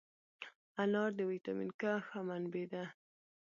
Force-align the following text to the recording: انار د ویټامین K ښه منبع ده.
انار 0.83 1.09
د 1.17 1.19
ویټامین 1.31 1.69
K 1.81 1.81
ښه 2.07 2.19
منبع 2.27 2.65
ده. 2.73 2.83